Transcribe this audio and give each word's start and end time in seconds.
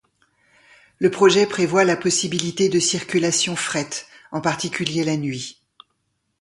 Le 0.97 1.11
projet 1.11 1.45
prévoit 1.45 1.83
la 1.83 1.95
possibilité 1.95 2.69
de 2.69 2.79
circulations 2.79 3.55
fret, 3.55 3.87
en 4.31 4.41
particulier 4.41 5.03
la 5.03 5.15
nuit. 5.15 5.61